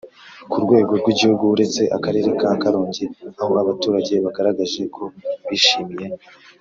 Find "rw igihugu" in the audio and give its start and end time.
0.99-1.43